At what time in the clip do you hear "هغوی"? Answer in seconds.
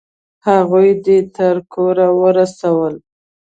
0.47-0.89